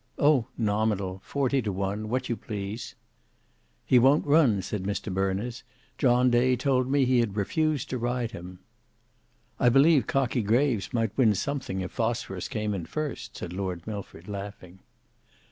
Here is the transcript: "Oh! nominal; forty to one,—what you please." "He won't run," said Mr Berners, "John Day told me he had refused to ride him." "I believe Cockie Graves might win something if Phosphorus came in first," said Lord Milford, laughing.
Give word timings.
"Oh! 0.17 0.47
nominal; 0.57 1.21
forty 1.23 1.61
to 1.61 1.71
one,—what 1.71 2.27
you 2.27 2.35
please." 2.35 2.95
"He 3.85 3.99
won't 3.99 4.25
run," 4.25 4.63
said 4.63 4.81
Mr 4.81 5.13
Berners, 5.13 5.61
"John 5.99 6.31
Day 6.31 6.55
told 6.55 6.89
me 6.89 7.05
he 7.05 7.19
had 7.19 7.35
refused 7.37 7.91
to 7.91 7.99
ride 7.99 8.31
him." 8.31 8.57
"I 9.59 9.69
believe 9.69 10.07
Cockie 10.07 10.41
Graves 10.41 10.91
might 10.91 11.15
win 11.15 11.35
something 11.35 11.81
if 11.81 11.91
Phosphorus 11.91 12.47
came 12.47 12.73
in 12.73 12.87
first," 12.87 13.37
said 13.37 13.53
Lord 13.53 13.85
Milford, 13.85 14.27
laughing. 14.27 14.79